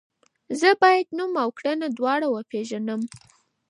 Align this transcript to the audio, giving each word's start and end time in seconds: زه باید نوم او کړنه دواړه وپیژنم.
زه 0.59 0.69
باید 0.81 1.07
نوم 1.17 1.33
او 1.43 1.49
کړنه 1.57 1.87
دواړه 1.97 2.27
وپیژنم. 2.29 3.01